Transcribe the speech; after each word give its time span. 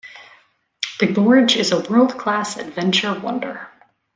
The 0.99 1.05
gorge 1.05 1.55
is 1.57 1.71
a 1.71 1.81
world-class 1.87 2.57
adventure 2.57 3.13
wonder. 3.19 3.67